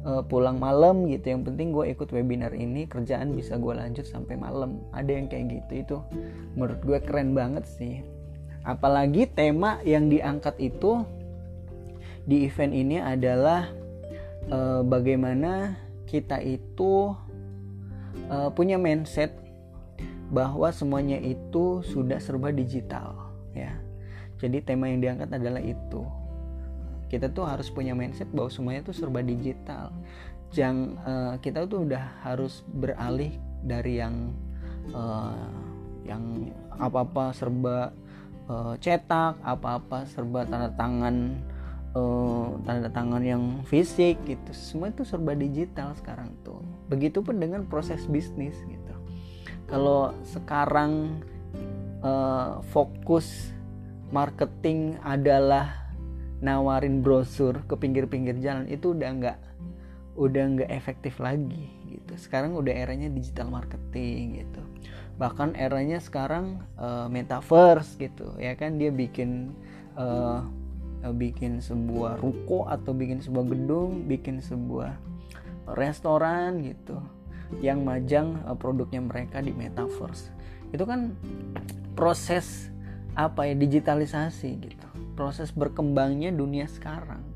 uh, 0.05 0.21
pulang 0.29 0.61
malam 0.61 1.09
gitu. 1.09 1.33
Yang 1.33 1.49
penting 1.49 1.73
gue 1.73 1.85
ikut 1.89 2.09
webinar 2.13 2.53
ini 2.53 2.85
kerjaan 2.85 3.33
bisa 3.33 3.57
gue 3.57 3.73
lanjut 3.73 4.05
sampai 4.05 4.37
malam. 4.37 4.77
Ada 4.93 5.09
yang 5.09 5.25
kayak 5.25 5.45
gitu 5.49 5.73
itu 5.81 5.97
menurut 6.53 6.79
gue 6.85 6.99
keren 7.01 7.33
banget 7.33 7.65
sih 7.65 8.05
apalagi 8.63 9.29
tema 9.29 9.79
yang 9.87 10.11
diangkat 10.11 10.55
itu 10.59 11.03
di 12.29 12.45
event 12.45 12.73
ini 12.75 12.97
adalah 13.01 13.71
uh, 14.51 14.81
bagaimana 14.85 15.77
kita 16.05 16.41
itu 16.41 17.13
uh, 18.29 18.49
punya 18.53 18.77
mindset 18.77 19.33
bahwa 20.29 20.69
semuanya 20.69 21.17
itu 21.17 21.81
sudah 21.81 22.21
serba 22.21 22.53
digital 22.53 23.33
ya. 23.57 23.73
Jadi 24.39 24.63
tema 24.63 24.87
yang 24.87 25.01
diangkat 25.03 25.29
adalah 25.35 25.59
itu. 25.59 26.05
Kita 27.09 27.33
tuh 27.33 27.49
harus 27.49 27.67
punya 27.73 27.97
mindset 27.97 28.29
bahwa 28.29 28.47
semuanya 28.53 28.85
tuh 28.85 28.95
serba 28.95 29.25
digital. 29.25 29.91
Yang 30.53 30.77
uh, 31.03 31.33
kita 31.41 31.65
tuh 31.65 31.83
udah 31.89 32.21
harus 32.23 32.61
beralih 32.69 33.35
dari 33.65 33.99
yang 33.99 34.31
yang 36.09 36.49
apa-apa 36.81 37.29
serba 37.37 37.93
uh, 38.49 38.75
cetak 38.81 39.37
apa-apa 39.45 40.09
serba 40.09 40.43
tanda 40.43 40.73
tangan 40.73 41.37
uh, 41.93 42.57
tanda 42.65 42.89
tangan 42.89 43.21
yang 43.21 43.43
fisik 43.69 44.17
gitu. 44.25 44.51
Semua 44.51 44.89
itu 44.89 45.05
serba 45.05 45.37
digital 45.37 45.93
sekarang 45.95 46.33
tuh. 46.41 46.59
Begitupun 46.89 47.37
dengan 47.37 47.63
proses 47.69 48.03
bisnis 48.09 48.57
gitu. 48.65 48.93
Kalau 49.69 50.17
sekarang 50.25 51.21
uh, 52.01 52.59
fokus 52.73 53.53
marketing 54.09 54.97
adalah 55.05 55.93
nawarin 56.41 57.05
brosur 57.05 57.61
ke 57.69 57.77
pinggir-pinggir 57.77 58.41
jalan 58.41 58.65
itu 58.65 58.97
udah 58.97 59.09
nggak 59.13 59.37
udah 60.17 60.43
nggak 60.57 60.71
efektif 60.73 61.21
lagi 61.21 61.69
gitu. 61.85 62.17
Sekarang 62.17 62.57
udah 62.57 62.73
eranya 62.73 63.13
digital 63.13 63.53
marketing 63.53 64.41
gitu 64.41 64.61
bahkan 65.19 65.51
eranya 65.59 65.99
sekarang 65.99 66.63
uh, 66.79 67.11
metaverse 67.11 67.99
gitu 67.99 68.33
ya 68.39 68.55
kan? 68.55 68.79
Dia 68.79 68.89
bikin 68.89 69.51
uh, 69.99 70.47
bikin 71.13 71.59
sebuah 71.59 72.19
ruko 72.23 72.67
atau 72.71 72.91
bikin 72.95 73.19
sebuah 73.23 73.45
gedung 73.51 74.07
bikin 74.07 74.43
sebuah 74.43 74.95
restoran 75.75 76.63
gitu 76.63 76.99
yang 77.59 77.83
majang 77.83 78.39
uh, 78.47 78.55
produknya 78.55 79.03
mereka 79.03 79.43
di 79.43 79.51
metaverse. 79.51 80.31
Itu 80.71 80.87
kan 80.87 81.13
proses 81.99 82.71
apa 83.19 83.43
ya 83.43 83.59
digitalisasi 83.59 84.49
gitu. 84.63 84.87
Proses 85.19 85.51
berkembangnya 85.51 86.31
dunia 86.31 86.63
sekarang. 86.71 87.27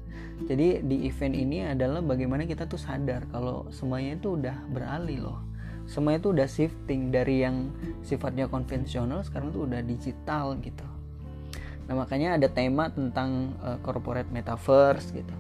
Jadi 0.48 0.82
di 0.84 1.08
event 1.08 1.36
ini 1.36 1.68
adalah 1.68 2.00
bagaimana 2.00 2.48
kita 2.48 2.68
tuh 2.68 2.80
sadar 2.80 3.28
kalau 3.30 3.68
semuanya 3.70 4.18
itu 4.18 4.40
udah 4.40 4.56
beralih 4.72 5.30
loh 5.30 5.53
semuanya 5.86 6.20
itu 6.24 6.30
udah 6.32 6.48
shifting 6.48 7.12
dari 7.12 7.44
yang 7.44 7.72
sifatnya 8.02 8.48
konvensional 8.48 9.22
sekarang 9.22 9.52
tuh 9.52 9.68
udah 9.68 9.84
digital 9.84 10.56
gitu. 10.64 10.88
Nah 11.88 12.00
makanya 12.00 12.40
ada 12.40 12.48
tema 12.48 12.88
tentang 12.88 13.56
uh, 13.60 13.76
corporate 13.84 14.32
metaverse 14.32 15.12
gitu. 15.12 15.36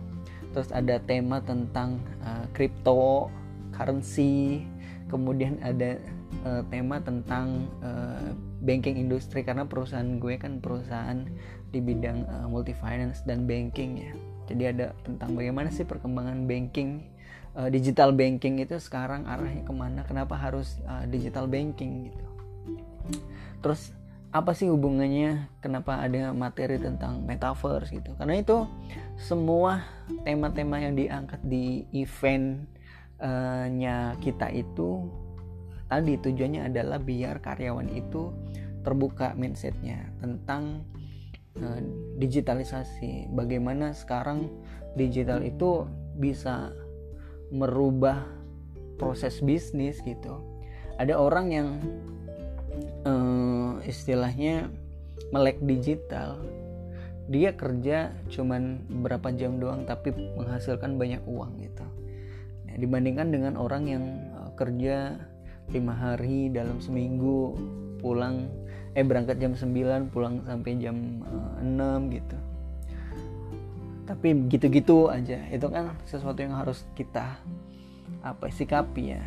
Terus 0.54 0.70
ada 0.70 1.00
tema 1.02 1.40
tentang 1.42 1.98
uh, 2.22 2.46
crypto 2.52 3.32
currency. 3.74 4.68
Kemudian 5.08 5.62
ada 5.62 5.98
uh, 6.46 6.62
tema 6.68 7.00
tentang 7.00 7.70
uh, 7.86 8.34
banking 8.64 8.98
industri 8.98 9.46
karena 9.46 9.68
perusahaan 9.68 10.18
gue 10.18 10.36
kan 10.42 10.58
perusahaan 10.58 11.26
di 11.74 11.80
bidang 11.82 12.26
uh, 12.30 12.48
multi 12.50 12.74
finance 12.74 13.22
dan 13.26 13.46
banking 13.50 14.10
ya. 14.10 14.14
Jadi 14.50 14.64
ada 14.76 14.86
tentang 15.08 15.34
bagaimana 15.40 15.72
sih 15.72 15.88
perkembangan 15.88 16.46
banking 16.46 17.12
uh, 17.57 17.69
digital 17.69 18.13
banking 18.13 18.62
itu 18.62 18.77
sekarang 18.77 19.25
arahnya 19.25 19.63
ke 19.65 19.74
mana? 19.74 20.01
Kenapa 20.05 20.38
harus 20.38 20.77
uh, 20.86 21.05
digital 21.10 21.45
banking 21.50 22.10
gitu? 22.12 22.25
Terus 23.63 23.93
apa 24.33 24.57
sih 24.57 24.69
hubungannya? 24.69 25.50
Kenapa 25.62 26.01
ada 26.01 26.33
materi 26.33 26.81
tentang 26.81 27.22
metaverse 27.24 27.93
gitu? 27.93 28.17
Karena 28.17 28.41
itu 28.41 28.65
semua 29.17 29.86
tema-tema 30.25 30.81
yang 30.81 30.98
diangkat 30.98 31.39
di 31.45 31.86
event 31.93 32.65
uh, 33.22 33.69
nya 33.69 34.17
kita 34.19 34.50
itu 34.50 35.05
tadi 35.86 36.17
tujuannya 36.17 36.74
adalah 36.74 36.98
biar 36.98 37.38
karyawan 37.38 37.93
itu 37.93 38.33
terbuka 38.81 39.38
mindsetnya 39.38 40.10
tentang 40.19 40.83
digitalisasi. 42.17 43.29
Bagaimana 43.29 43.93
sekarang 43.93 44.50
digital 44.98 45.45
itu 45.45 45.86
bisa 46.17 46.74
merubah 47.50 48.24
proses 48.96 49.42
bisnis 49.44 50.00
gitu. 50.06 50.40
Ada 51.02 51.18
orang 51.18 51.48
yang 51.50 51.70
uh, 53.04 53.82
istilahnya 53.84 54.70
melek 55.34 55.60
digital. 55.66 56.40
Dia 57.32 57.56
kerja 57.56 58.12
cuman 58.30 58.84
berapa 59.04 59.32
jam 59.34 59.58
doang 59.58 59.88
tapi 59.88 60.12
menghasilkan 60.38 61.00
banyak 61.00 61.24
uang 61.26 61.60
gitu. 61.60 61.86
Ya, 62.70 62.76
dibandingkan 62.78 63.32
dengan 63.32 63.54
orang 63.58 63.84
yang 63.90 64.04
uh, 64.38 64.52
kerja 64.54 65.18
lima 65.72 65.96
hari 65.96 66.52
dalam 66.52 66.84
seminggu 66.84 67.56
pulang 68.04 68.52
eh 68.94 69.02
berangkat 69.02 69.42
jam 69.42 69.58
9 69.58 70.14
pulang 70.14 70.44
sampai 70.46 70.78
jam 70.78 71.26
uh, 71.26 71.58
eh, 71.64 72.06
6 72.06 72.14
gitu 72.14 72.38
tapi 74.03 74.36
gitu-gitu 74.51 75.07
aja. 75.12 75.39
Itu 75.50 75.72
kan 75.72 75.95
sesuatu 76.07 76.39
yang 76.43 76.55
harus 76.55 76.83
kita 76.98 77.39
apa 78.24 78.45
sikapi 78.51 79.03
ya. 79.15 79.24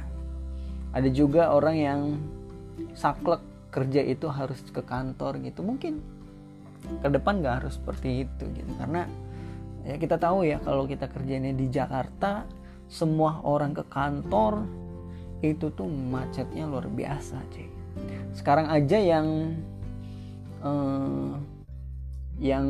Ada 0.96 1.08
juga 1.12 1.52
orang 1.52 1.76
yang 1.76 2.00
saklek 2.96 3.40
kerja 3.72 4.00
itu 4.00 4.28
harus 4.28 4.60
ke 4.72 4.80
kantor 4.80 5.40
gitu. 5.44 5.60
Mungkin 5.60 6.00
ke 7.02 7.08
depan 7.08 7.40
nggak 7.40 7.64
harus 7.64 7.76
seperti 7.76 8.24
itu 8.28 8.44
gitu. 8.52 8.72
Karena 8.80 9.04
ya 9.84 9.96
kita 10.00 10.16
tahu 10.16 10.44
ya 10.48 10.58
kalau 10.60 10.88
kita 10.88 11.08
kerjanya 11.08 11.52
di 11.52 11.68
Jakarta 11.68 12.44
semua 12.86 13.42
orang 13.42 13.74
ke 13.74 13.84
kantor 13.86 14.66
itu 15.44 15.68
tuh 15.74 15.86
macetnya 15.86 16.64
luar 16.64 16.88
biasa 16.88 17.36
cuy 17.52 17.68
sekarang 18.36 18.68
aja 18.68 18.98
yang 19.00 19.56
eh, 20.60 21.30
yang 22.36 22.68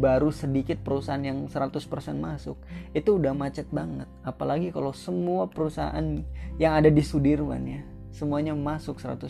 baru 0.00 0.32
sedikit 0.32 0.80
perusahaan 0.80 1.20
yang 1.20 1.44
100% 1.44 1.76
masuk 2.16 2.56
itu 2.96 3.20
udah 3.20 3.36
macet 3.36 3.68
banget. 3.68 4.08
Apalagi 4.24 4.72
kalau 4.72 4.96
semua 4.96 5.44
perusahaan 5.48 6.24
yang 6.56 6.72
ada 6.72 6.88
di 6.88 7.04
Sudirman 7.04 7.64
ya 7.68 7.82
semuanya 8.14 8.54
masuk 8.54 9.02
100% 9.02 9.26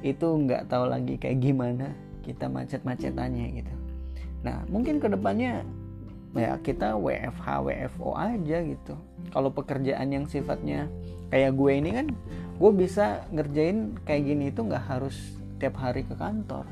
itu 0.00 0.26
nggak 0.26 0.66
tahu 0.72 0.88
lagi 0.88 1.20
kayak 1.20 1.38
gimana 1.44 1.92
kita 2.24 2.48
macet-macetannya 2.48 3.46
gitu. 3.62 3.74
Nah 4.42 4.64
mungkin 4.66 4.98
ke 4.98 5.06
depannya 5.12 5.62
ya 6.32 6.56
kita 6.58 6.96
WFH 6.96 7.46
WFO 7.68 8.16
aja 8.16 8.58
gitu. 8.64 8.96
Kalau 9.30 9.52
pekerjaan 9.52 10.08
yang 10.10 10.24
sifatnya 10.26 10.88
kayak 11.28 11.52
gue 11.54 11.72
ini 11.76 11.90
kan 11.92 12.06
gue 12.56 12.72
bisa 12.72 13.28
ngerjain 13.30 13.94
kayak 14.08 14.22
gini 14.24 14.44
itu 14.48 14.64
nggak 14.64 14.84
harus 14.88 15.36
tiap 15.60 15.76
hari 15.78 16.02
ke 16.08 16.16
kantor. 16.16 16.64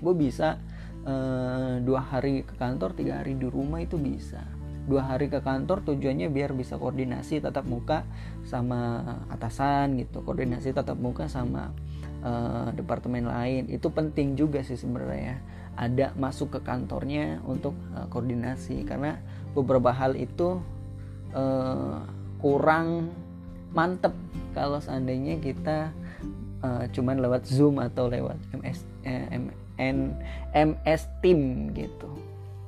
Gue 0.00 0.14
bisa 0.16 0.56
dua 1.80 2.00
hari 2.04 2.44
ke 2.44 2.54
kantor 2.60 2.92
tiga 2.92 3.24
hari 3.24 3.34
di 3.36 3.48
rumah 3.48 3.80
itu 3.80 3.96
bisa. 3.96 4.44
Dua 4.84 5.06
hari 5.06 5.30
ke 5.30 5.40
kantor 5.40 5.86
tujuannya 5.86 6.28
biar 6.32 6.52
bisa 6.56 6.76
koordinasi 6.76 7.40
tatap 7.40 7.64
muka 7.68 8.04
sama 8.42 9.00
atasan 9.30 10.00
gitu 10.00 10.24
koordinasi 10.24 10.74
tatap 10.74 10.98
muka 10.98 11.30
sama 11.30 11.70
uh, 12.24 12.68
departemen 12.74 13.28
lain. 13.28 13.68
Itu 13.70 13.92
penting 13.92 14.36
juga 14.36 14.60
sih 14.60 14.76
sebenarnya 14.76 15.40
ada 15.78 16.12
masuk 16.18 16.58
ke 16.58 16.60
kantornya 16.66 17.40
untuk 17.46 17.76
uh, 17.96 18.08
koordinasi. 18.10 18.82
Karena 18.84 19.20
beberapa 19.54 19.94
hal 19.94 20.16
itu 20.18 20.60
uh, 21.32 22.00
kurang 22.40 23.12
mantep 23.70 24.16
kalau 24.56 24.82
seandainya 24.82 25.38
kita 25.38 25.94
uh, 26.64 26.84
cuman 26.90 27.22
lewat 27.22 27.46
zoom 27.46 27.78
atau 27.78 28.10
lewat 28.10 28.36
ms 28.58 28.82
eh, 29.06 29.38
mn 29.80 30.20
ms 30.52 31.08
team 31.24 31.72
gitu. 31.72 32.12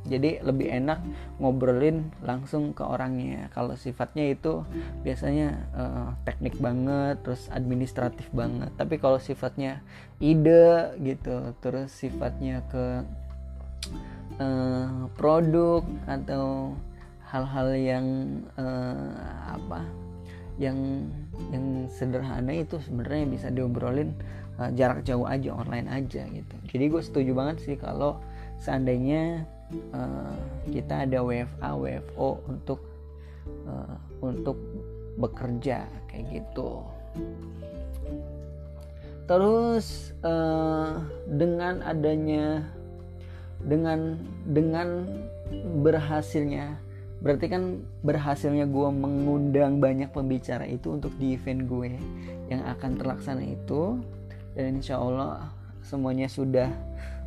Jadi 0.02 0.42
lebih 0.42 0.66
enak 0.66 0.98
ngobrolin 1.38 2.10
langsung 2.26 2.74
ke 2.74 2.82
orangnya. 2.82 3.46
Kalau 3.54 3.78
sifatnya 3.78 4.34
itu 4.34 4.66
biasanya 5.06 5.62
uh, 5.78 6.08
teknik 6.26 6.58
banget 6.58 7.22
terus 7.22 7.46
administratif 7.54 8.26
banget. 8.34 8.74
Tapi 8.74 8.98
kalau 8.98 9.22
sifatnya 9.22 9.78
ide 10.18 10.98
gitu 10.98 11.54
terus 11.62 11.94
sifatnya 11.94 12.66
ke 12.66 13.06
uh, 14.42 15.06
produk 15.14 15.86
atau 16.10 16.74
hal-hal 17.30 17.68
yang 17.78 18.06
uh, 18.58 19.54
apa 19.54 19.86
yang 20.60 21.08
yang 21.48 21.88
sederhana 21.88 22.52
itu 22.52 22.76
sebenarnya 22.82 23.24
bisa 23.24 23.48
diobrolin 23.48 24.12
uh, 24.58 24.70
jarak 24.74 25.04
jauh 25.06 25.24
aja 25.24 25.54
online 25.54 25.88
aja 25.88 26.22
gitu. 26.26 26.54
Jadi 26.68 26.84
gue 26.90 27.02
setuju 27.02 27.32
banget 27.32 27.56
sih 27.64 27.76
kalau 27.78 28.18
seandainya 28.60 29.46
uh, 29.94 30.36
kita 30.68 31.08
ada 31.08 31.24
WFA 31.24 31.70
WFO 31.76 32.28
untuk 32.48 32.80
uh, 33.68 33.96
untuk 34.20 34.58
bekerja 35.16 35.84
kayak 36.08 36.26
gitu. 36.32 36.82
Terus 39.28 40.16
uh, 40.26 40.98
dengan 41.30 41.80
adanya 41.86 42.66
dengan 43.62 44.18
dengan 44.50 45.06
berhasilnya 45.84 46.74
berarti 47.22 47.46
kan 47.46 47.78
berhasilnya 48.02 48.66
gue 48.66 48.88
mengundang 48.90 49.78
banyak 49.78 50.10
pembicara 50.10 50.66
itu 50.66 50.98
untuk 50.98 51.14
di 51.22 51.38
event 51.38 51.70
gue 51.70 51.94
yang 52.50 52.66
akan 52.66 52.98
terlaksana 52.98 53.46
itu 53.46 54.02
dan 54.52 54.80
insya 54.80 55.00
Allah 55.00 55.48
semuanya 55.82 56.28
sudah 56.28 56.70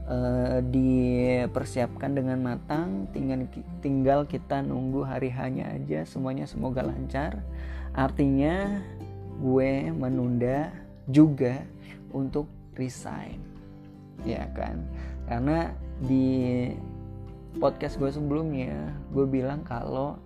uh, 0.10 0.60
dipersiapkan 0.62 2.13
dengan 2.13 2.41
matang. 2.41 3.10
Tinggal 3.12 3.50
tinggal 3.82 4.20
kita 4.29 4.62
nunggu 4.62 5.05
hari 5.05 5.34
hanya 5.34 5.74
aja. 5.74 6.05
Semuanya 6.05 6.46
semoga 6.46 6.86
lancar. 6.86 7.41
Artinya 7.96 8.82
gue 9.41 9.89
menunda 9.91 10.72
juga 11.10 11.62
untuk 12.13 12.48
resign. 12.77 13.41
Ya 14.23 14.47
kan? 14.54 14.86
Karena 15.26 15.73
di 16.06 16.69
podcast 17.58 17.95
gue 17.95 18.12
sebelumnya 18.12 18.91
gue 19.15 19.23
bilang 19.23 19.63
kalau 19.63 20.19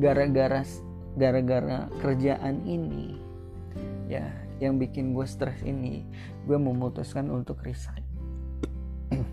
gara-gara 0.00 0.64
gara-gara 1.18 1.90
kerjaan 2.00 2.62
ini 2.64 3.18
ya 4.08 4.24
yang 4.60 4.76
bikin 4.76 5.16
gue 5.16 5.24
stres 5.24 5.64
ini 5.64 6.04
gue 6.44 6.58
memutuskan 6.60 7.32
untuk 7.32 7.64
resign. 7.64 8.04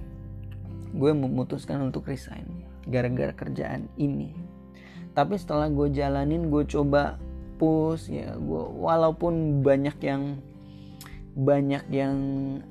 Gue 0.98 1.12
memutuskan 1.14 1.84
untuk 1.84 2.08
resign 2.08 2.64
gara-gara 2.88 3.36
kerjaan 3.36 3.92
ini. 4.00 4.34
Tapi 5.12 5.36
setelah 5.36 5.68
gue 5.68 5.92
jalanin 5.92 6.48
gue 6.48 6.64
coba 6.66 7.20
push 7.60 8.10
ya 8.10 8.34
gue 8.40 8.64
walaupun 8.80 9.62
banyak 9.62 9.98
yang 10.02 10.40
banyak 11.38 11.86
yang 11.94 12.18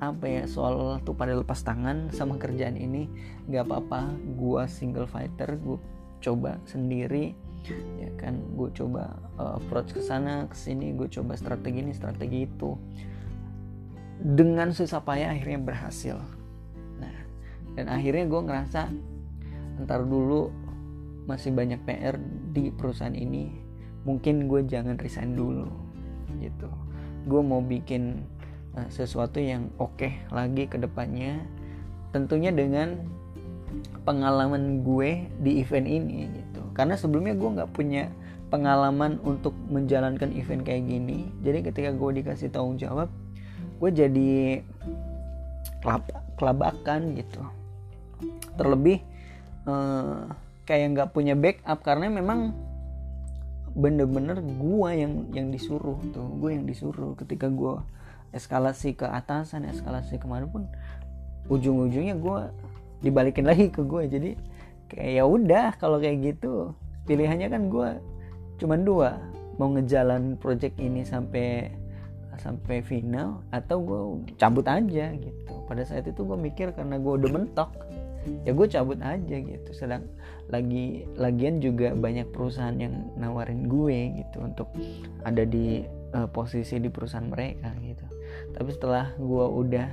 apa 0.03 0.27
ya 0.27 0.43
soal 0.51 0.99
tuh 1.07 1.15
pada 1.15 1.39
lepas 1.39 1.63
tangan 1.63 2.11
sama 2.11 2.35
kerjaan 2.41 2.75
ini 2.75 3.07
nggak 3.47 3.69
apa-apa. 3.69 4.11
Gue 4.35 4.67
single 4.67 5.07
fighter 5.07 5.55
gue 5.61 5.79
coba 6.25 6.59
sendiri 6.67 7.37
ya 8.01 8.11
kan 8.19 8.39
gue 8.55 8.69
coba 8.75 9.17
uh, 9.39 9.59
approach 9.59 9.95
ke 9.97 10.03
sana 10.03 10.47
ke 10.47 10.57
sini 10.57 10.95
gue 10.95 11.09
coba 11.11 11.35
strategi 11.35 11.83
ini 11.83 11.93
strategi 11.93 12.47
itu. 12.47 12.77
Dengan 14.17 14.73
susah 14.73 15.05
payah 15.05 15.37
akhirnya 15.37 15.61
berhasil. 15.61 16.17
Nah 17.01 17.17
dan 17.77 17.87
akhirnya 17.93 18.25
gue 18.27 18.41
ngerasa 18.41 18.81
ntar 19.85 20.09
dulu 20.09 20.49
masih 21.27 21.53
banyak 21.53 21.83
PR 21.85 22.17
di 22.55 22.71
perusahaan 22.73 23.13
ini 23.13 23.51
mungkin 24.07 24.49
gue 24.49 24.65
jangan 24.65 24.97
resign 24.97 25.37
dulu. 25.37 25.69
Gitu. 26.41 26.71
Gue 27.27 27.43
mau 27.43 27.59
bikin 27.61 28.23
Eh, 28.77 28.89
sesuatu 28.93 29.41
yang 29.41 29.73
oke 29.81 29.97
okay 29.97 30.13
lagi 30.29 30.69
ke 30.69 30.77
depannya 30.77 31.41
tentunya 32.13 32.53
dengan 32.53 33.09
pengalaman 34.05 34.85
gue 34.85 35.25
di 35.41 35.65
event 35.65 35.89
ini 35.89 36.29
gitu 36.29 36.46
karena 36.77 36.95
sebelumnya 37.01 37.33
gue 37.33 37.51
nggak 37.57 37.73
punya 37.73 38.13
pengalaman 38.53 39.17
untuk 39.25 39.57
menjalankan 39.73 40.31
event 40.37 40.63
kayak 40.63 40.85
gini. 40.85 41.33
Jadi 41.41 41.65
ketika 41.67 41.91
gue 41.97 42.11
dikasih 42.23 42.53
tanggung 42.53 42.77
jawab 42.77 43.09
gue 43.77 43.91
jadi 43.93 44.61
kelab 45.81 46.05
kelabakan 46.37 47.17
gitu. 47.17 47.41
Terlebih 48.61 49.01
eh, 49.65 50.21
kayak 50.69 50.87
nggak 50.93 51.11
punya 51.17 51.33
backup 51.33 51.81
karena 51.81 52.13
memang 52.13 52.53
bener-bener 53.77 54.41
gue 54.41 54.91
yang 54.93 55.13
yang 55.33 55.49
disuruh 55.49 55.97
tuh. 56.13 56.29
Gue 56.37 56.61
yang 56.61 56.69
disuruh 56.69 57.17
ketika 57.17 57.49
gue 57.49 57.81
eskalasi 58.37 58.93
ke 58.93 59.09
atasan 59.09 59.65
eskalasi 59.65 60.21
ke 60.21 60.29
mana 60.29 60.45
pun 60.45 60.69
ujung-ujungnya 61.49 62.21
gue 62.21 62.39
dibalikin 63.01 63.49
lagi 63.49 63.73
ke 63.73 63.81
gue 63.81 64.03
jadi 64.11 64.31
kayak 64.91 65.13
ya 65.23 65.25
udah 65.27 65.67
kalau 65.79 65.99
kayak 65.99 66.35
gitu 66.35 66.75
pilihannya 67.07 67.49
kan 67.49 67.63
gue 67.71 67.91
cuman 68.61 68.81
dua. 68.83 69.11
Mau 69.57 69.73
ngejalan 69.73 70.37
project 70.37 70.77
ini 70.77 71.01
sampai 71.01 71.73
sampai 72.37 72.85
final 72.85 73.41
atau 73.49 73.81
gue 73.81 74.03
cabut 74.37 74.69
aja 74.69 75.17
gitu. 75.17 75.53
Pada 75.65 75.81
saat 75.81 76.05
itu 76.05 76.21
gue 76.21 76.37
mikir 76.37 76.77
karena 76.77 77.01
gue 77.01 77.13
udah 77.17 77.31
mentok 77.33 77.73
ya 78.45 78.53
gue 78.53 78.67
cabut 78.69 79.01
aja 79.01 79.37
gitu. 79.41 79.71
Sedang 79.73 80.05
lagi 80.53 81.09
lagian 81.17 81.65
juga 81.65 81.97
banyak 81.97 82.29
perusahaan 82.37 82.77
yang 82.77 83.09
nawarin 83.17 83.65
gue 83.65 84.21
gitu 84.21 84.45
untuk 84.45 84.69
ada 85.25 85.49
di 85.49 85.89
uh, 86.13 86.29
posisi 86.29 86.77
di 86.77 86.93
perusahaan 86.93 87.25
mereka 87.25 87.73
gitu. 87.81 88.05
Tapi 88.53 88.69
setelah 88.77 89.17
gue 89.17 89.47
udah 89.49 89.89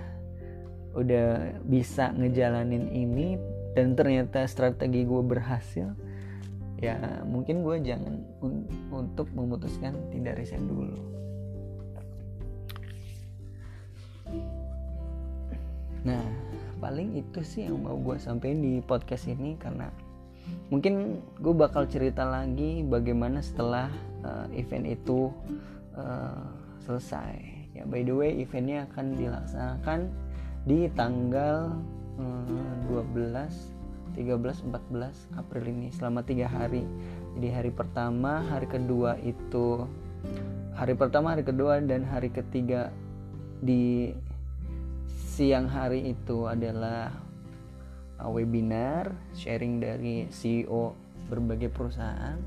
udah 0.94 1.58
bisa 1.66 2.14
ngejalanin 2.14 2.92
ini 2.92 3.40
dan 3.74 3.98
ternyata 3.98 4.46
strategi 4.46 5.06
gue 5.06 5.22
berhasil 5.26 5.94
ya 6.84 7.24
mungkin 7.24 7.64
gue 7.64 7.80
jangan 7.80 8.20
un 8.44 8.68
untuk 8.92 9.32
memutuskan 9.32 9.96
tidak 10.12 10.44
resign 10.44 10.68
dulu. 10.68 11.00
Nah 16.04 16.24
paling 16.84 17.16
itu 17.16 17.40
sih 17.40 17.72
yang 17.72 17.80
mau 17.80 17.96
gue 17.96 18.20
sampaikan 18.20 18.60
di 18.60 18.84
podcast 18.84 19.32
ini 19.32 19.56
karena 19.56 19.88
mungkin 20.68 21.24
gue 21.40 21.56
bakal 21.56 21.88
cerita 21.88 22.28
lagi 22.28 22.84
bagaimana 22.84 23.40
setelah 23.40 23.88
uh, 24.28 24.52
event 24.52 24.84
itu 24.84 25.32
uh, 25.96 26.52
selesai. 26.84 27.40
Ya 27.80 27.88
by 27.88 28.04
the 28.04 28.12
way 28.12 28.44
eventnya 28.44 28.84
akan 28.92 29.16
dilaksanakan 29.16 30.12
di 30.68 30.92
tanggal 30.92 31.80
12 32.18 33.74
13 34.14 34.70
14 34.70 35.42
April 35.42 35.64
ini 35.74 35.90
selama 35.90 36.22
tiga 36.22 36.46
hari. 36.46 36.86
Jadi 37.34 37.50
hari 37.50 37.72
pertama 37.74 38.46
hari 38.46 38.70
kedua 38.70 39.18
itu 39.26 39.90
hari 40.78 40.94
pertama 40.94 41.34
hari 41.34 41.42
kedua 41.42 41.82
dan 41.82 42.06
hari 42.06 42.30
ketiga 42.30 42.94
di 43.64 44.14
siang 45.10 45.66
hari 45.66 46.14
itu 46.14 46.46
adalah 46.46 47.10
uh, 48.22 48.30
webinar 48.30 49.10
sharing 49.34 49.82
dari 49.82 50.30
CEO 50.30 50.94
berbagai 51.34 51.74
perusahaan. 51.74 52.38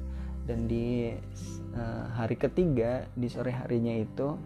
Dan 0.47 0.71
di 0.71 1.11
uh, 1.75 2.07
hari 2.15 2.39
ketiga 2.39 3.11
di 3.19 3.27
sore 3.27 3.51
harinya 3.51 3.91
itu 3.91 4.39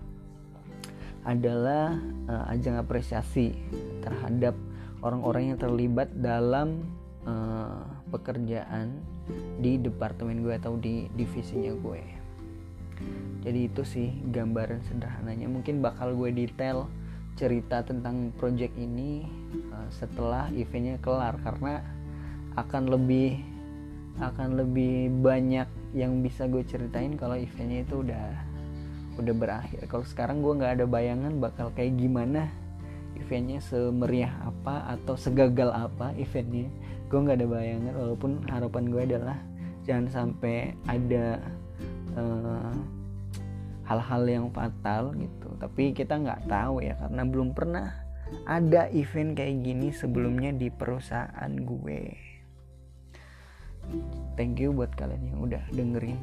adalah 1.29 1.93
uh, 2.33 2.49
ajang 2.49 2.81
apresiasi 2.81 3.53
terhadap 4.01 4.57
orang-orang 5.01 5.55
yang 5.55 5.59
terlibat 5.59 6.13
dalam 6.17 6.85
uh, 7.25 7.85
pekerjaan 8.13 9.01
di 9.61 9.79
departemen 9.81 10.43
gue 10.45 10.55
atau 10.57 10.77
di 10.77 11.09
divisinya 11.15 11.73
gue. 11.77 12.03
Jadi 13.41 13.61
itu 13.73 13.83
sih 13.85 14.13
gambaran 14.29 14.85
sederhananya. 14.85 15.49
Mungkin 15.49 15.81
bakal 15.81 16.13
gue 16.13 16.29
detail 16.33 16.85
cerita 17.41 17.81
tentang 17.81 18.37
project 18.37 18.77
ini 18.77 19.25
uh, 19.73 19.89
setelah 19.89 20.53
eventnya 20.53 21.01
kelar. 21.01 21.41
Karena 21.41 21.81
akan 22.61 22.93
lebih 22.93 23.41
akan 24.21 24.61
lebih 24.61 25.09
banyak 25.25 25.97
yang 25.97 26.21
bisa 26.21 26.45
gue 26.45 26.61
ceritain 26.69 27.17
kalau 27.17 27.41
eventnya 27.41 27.81
itu 27.89 28.05
udah 28.05 28.27
udah 29.17 29.35
berakhir. 29.35 29.89
Kalau 29.89 30.05
sekarang 30.05 30.45
gue 30.45 30.53
nggak 30.61 30.73
ada 30.81 30.85
bayangan 30.85 31.41
bakal 31.41 31.73
kayak 31.73 31.97
gimana 31.97 32.53
eventnya 33.21 33.61
semeriah 33.61 34.33
apa 34.43 34.97
atau 34.97 35.15
segagal 35.15 35.71
apa 35.71 36.17
eventnya 36.17 36.73
gue 37.11 37.19
nggak 37.19 37.39
ada 37.43 37.49
bayangan 37.51 37.95
walaupun 37.99 38.33
harapan 38.49 38.85
gue 38.89 39.03
adalah 39.03 39.39
jangan 39.83 40.07
sampai 40.09 40.73
ada 40.87 41.43
uh, 42.15 42.73
hal-hal 43.91 44.23
yang 44.31 44.47
fatal 44.55 45.11
gitu. 45.19 45.51
Tapi 45.59 45.91
kita 45.91 46.23
nggak 46.23 46.47
tahu 46.47 46.87
ya 46.87 46.95
karena 46.95 47.27
belum 47.27 47.51
pernah 47.51 47.91
ada 48.47 48.87
event 48.95 49.35
kayak 49.35 49.67
gini 49.67 49.91
sebelumnya 49.91 50.55
di 50.55 50.71
perusahaan 50.71 51.51
gue. 51.59 52.03
Thank 54.39 54.63
you 54.63 54.71
buat 54.71 54.95
kalian 54.95 55.35
yang 55.35 55.39
udah 55.43 55.63
dengerin 55.75 56.19